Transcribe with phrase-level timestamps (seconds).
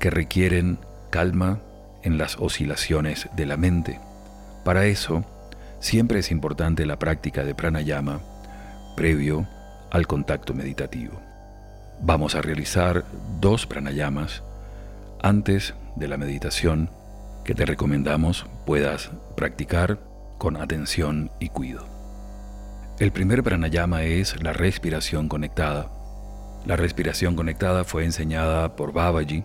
[0.00, 0.78] que requieren
[1.10, 1.60] calma
[2.02, 4.00] en las oscilaciones de la mente.
[4.64, 5.24] Para eso,
[5.78, 8.20] siempre es importante la práctica de pranayama
[8.96, 9.46] previo
[9.90, 11.20] al contacto meditativo.
[12.00, 13.04] Vamos a realizar
[13.40, 14.42] dos pranayamas
[15.22, 16.90] antes de la meditación
[17.44, 19.98] que te recomendamos puedas practicar
[20.38, 21.86] con atención y cuidado.
[22.98, 25.90] El primer pranayama es la respiración conectada.
[26.66, 29.44] La respiración conectada fue enseñada por Babaji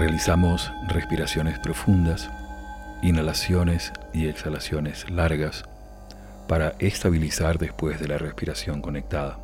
[0.00, 2.30] Realizamos respiraciones profundas,
[3.02, 5.64] inhalaciones y exhalaciones largas
[6.48, 9.38] para estabilizar después de la respiración conectada.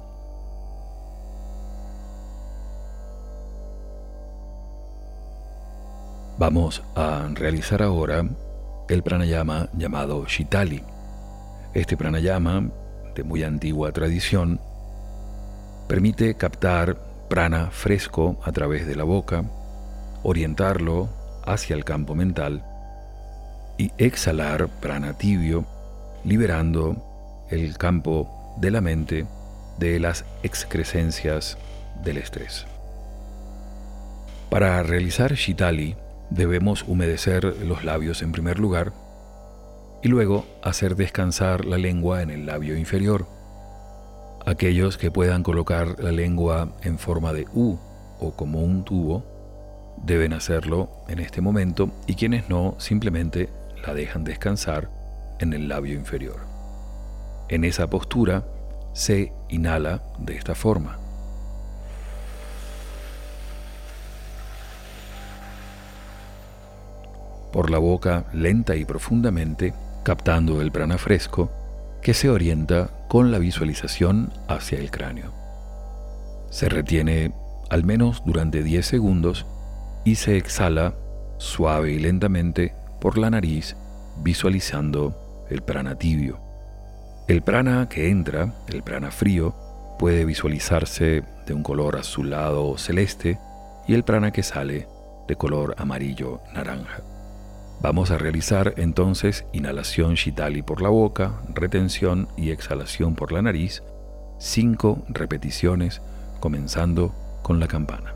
[6.38, 8.24] Vamos a realizar ahora
[8.88, 10.82] el pranayama llamado Shitali.
[11.74, 12.70] Este pranayama,
[13.14, 14.58] de muy antigua tradición,
[15.86, 16.96] permite captar
[17.28, 19.44] prana fresco a través de la boca,
[20.28, 21.08] orientarlo
[21.44, 22.64] hacia el campo mental
[23.78, 25.64] y exhalar prana tibio,
[26.24, 26.96] liberando
[27.50, 29.26] el campo de la mente
[29.78, 31.58] de las excrescencias
[32.02, 32.66] del estrés.
[34.50, 35.96] Para realizar Shitali,
[36.30, 38.92] Debemos humedecer los labios en primer lugar
[40.02, 43.26] y luego hacer descansar la lengua en el labio inferior.
[44.44, 47.78] Aquellos que puedan colocar la lengua en forma de U
[48.18, 49.22] o como un tubo
[50.02, 53.48] deben hacerlo en este momento y quienes no simplemente
[53.86, 54.88] la dejan descansar
[55.38, 56.40] en el labio inferior.
[57.48, 58.44] En esa postura
[58.92, 60.98] se inhala de esta forma.
[67.56, 69.72] por la boca lenta y profundamente,
[70.02, 71.50] captando el prana fresco
[72.02, 75.32] que se orienta con la visualización hacia el cráneo.
[76.50, 77.32] Se retiene
[77.70, 79.46] al menos durante 10 segundos
[80.06, 80.94] y se exhala
[81.36, 83.76] suave y lentamente por la nariz
[84.22, 86.38] visualizando el prana tibio.
[87.26, 89.54] El prana que entra, el prana frío,
[89.98, 93.38] puede visualizarse de un color azulado o celeste
[93.88, 94.86] y el prana que sale
[95.26, 97.02] de color amarillo naranja.
[97.82, 103.82] Vamos a realizar entonces inhalación Shitali por la boca, retención y exhalación por la nariz,
[104.38, 106.00] cinco repeticiones
[106.38, 107.12] comenzando
[107.42, 108.15] con la campana.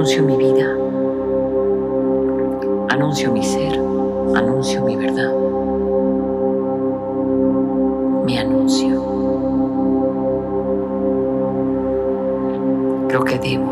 [0.00, 0.64] Anuncio mi vida.
[2.88, 3.78] Anuncio mi ser.
[4.34, 5.30] Anuncio mi verdad.
[8.24, 9.02] Mi anuncio.
[13.08, 13.66] Creo que debo,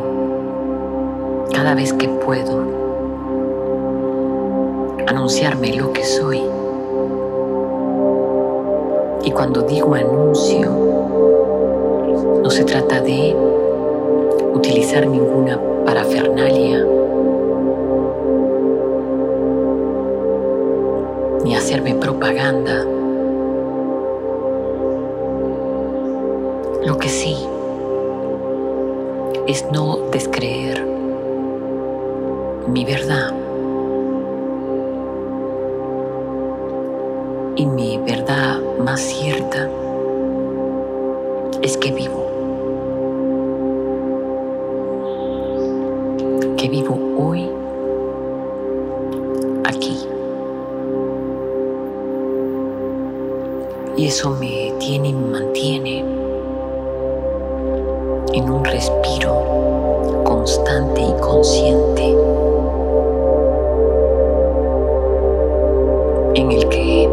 [1.55, 2.63] cada vez que puedo,
[5.07, 6.43] anunciarme lo que soy.
[9.25, 10.69] Y cuando digo anuncio,
[12.43, 13.35] no se trata de
[14.53, 15.59] utilizar ninguna
[15.89, 16.85] parafernalia,
[21.45, 22.85] ni hacerme propaganda.
[26.85, 27.39] Lo que sí
[29.47, 30.85] es no descreer
[32.67, 33.33] mi verdad
[37.57, 39.68] y mi verdad más cierta
[61.39, 62.03] consciente
[66.35, 67.08] en el que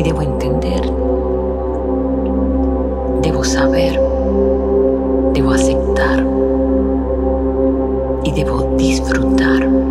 [0.00, 0.80] y debo entender,
[3.20, 4.00] debo saber,
[5.34, 6.24] debo aceptar.
[8.24, 9.89] Y debo disfrutar.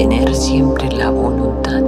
[0.00, 1.82] tener siempre la voluntad.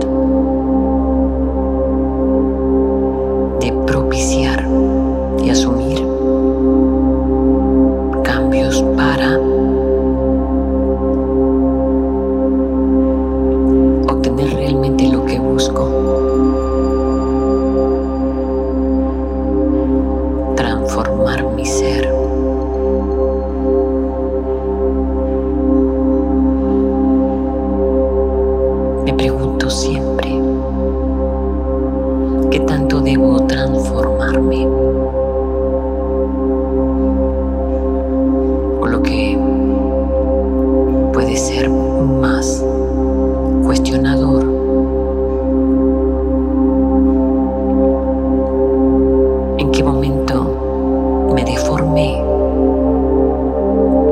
[49.62, 52.20] en qué momento me deformé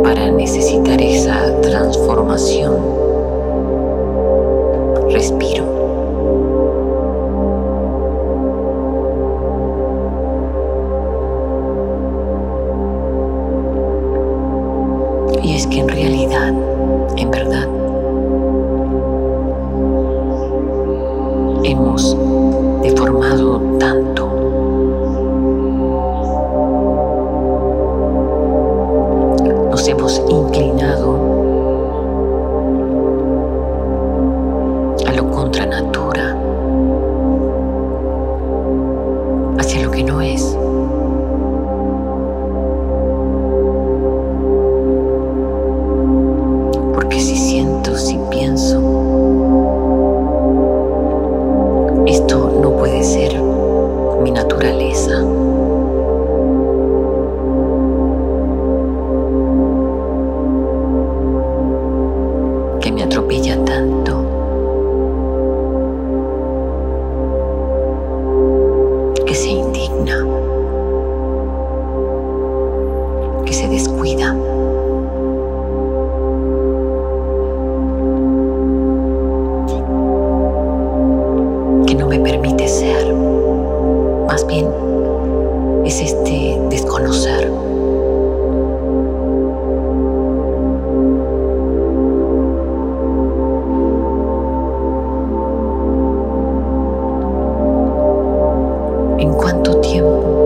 [0.05, 2.77] para necesitar esa transformación.
[5.11, 5.80] Respiro.
[47.01, 48.77] porque si siento, si pienso,
[52.07, 53.41] esto no puede ser
[54.23, 55.25] mi naturaleza.
[99.93, 100.40] You.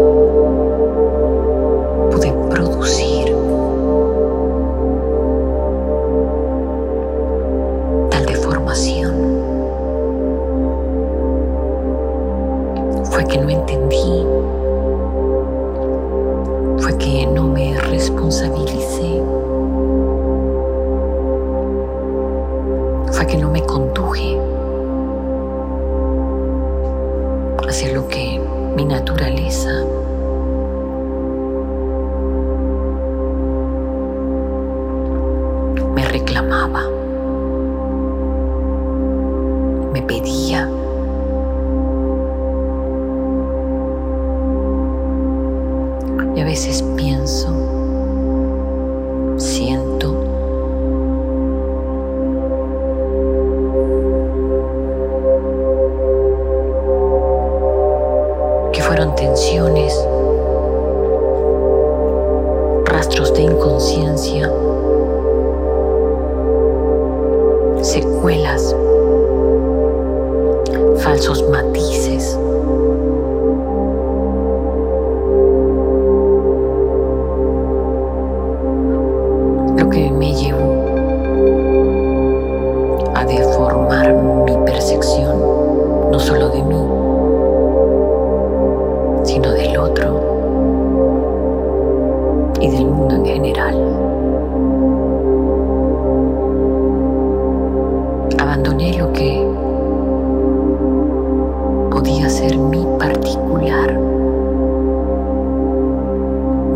[102.74, 103.98] mi particular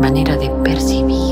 [0.01, 1.28] manera de percibir.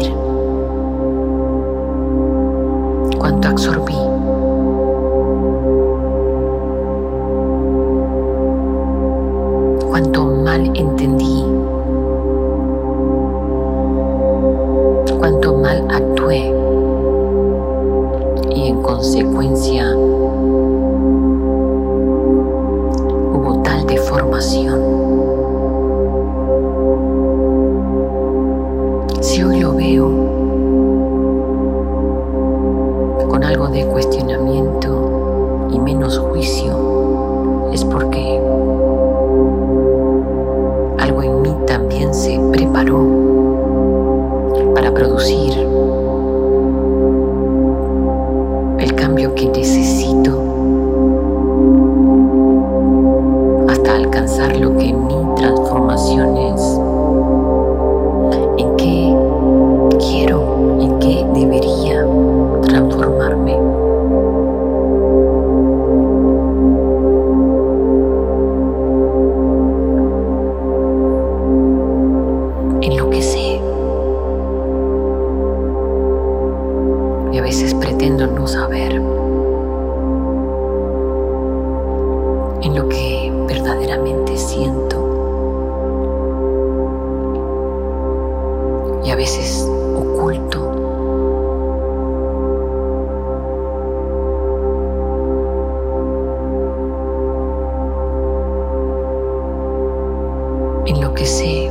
[100.88, 101.70] en lo que sé,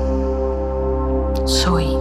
[1.46, 1.95] soy.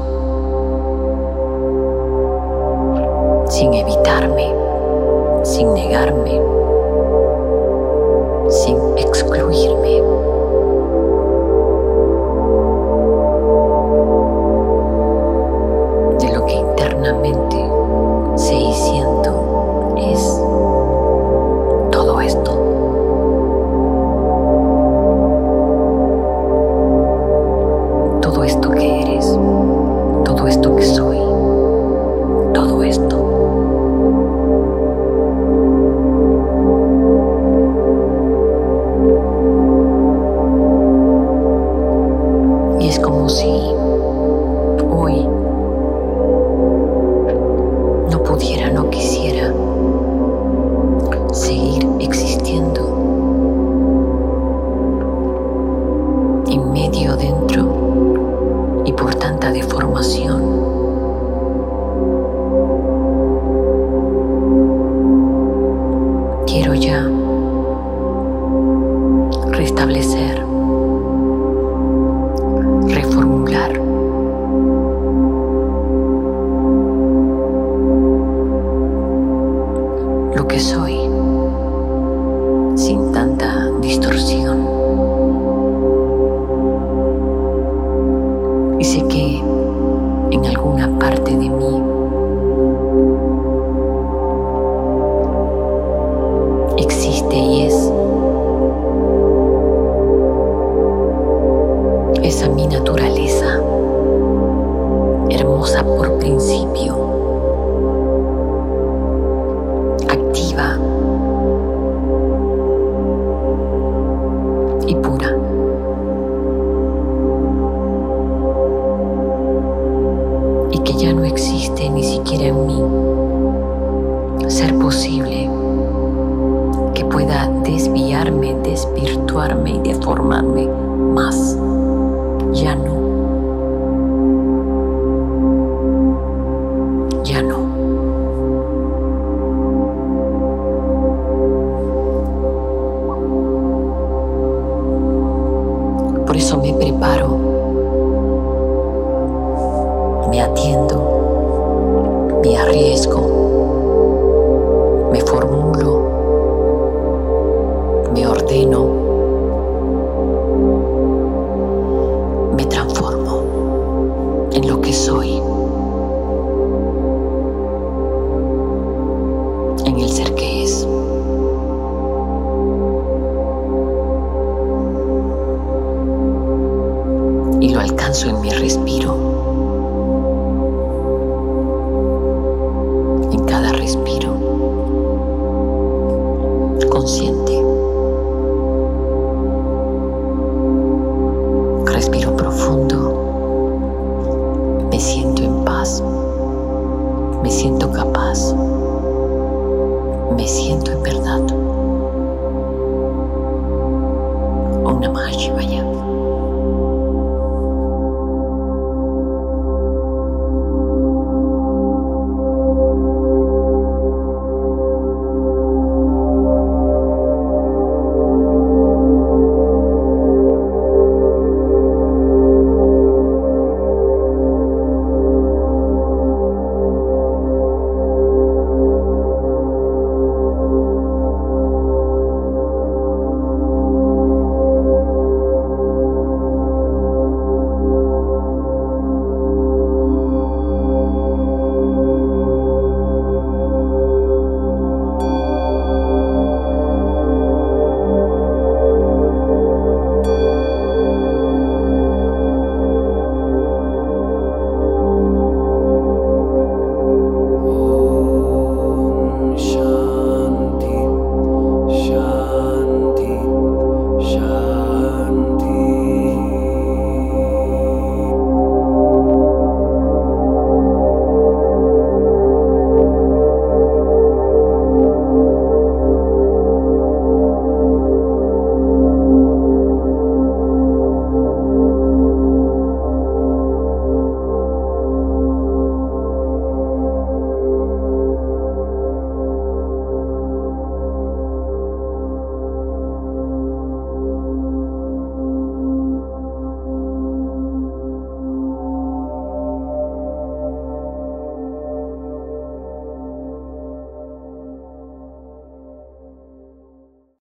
[204.96, 206.25] Om Namah